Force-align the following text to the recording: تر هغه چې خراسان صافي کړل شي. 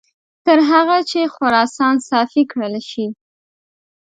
تر 0.45 0.59
هغه 0.71 0.97
چې 1.09 1.19
خراسان 1.35 1.95
صافي 2.09 2.43
کړل 2.51 2.75
شي. 2.89 3.05